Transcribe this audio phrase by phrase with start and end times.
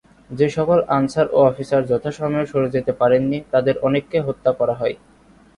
[0.31, 4.95] যেসকল আনসার ও অফিসার যথাসময়ে সরে যেতে পারেন নি তাদের অনেককে হত্যা করা হয়।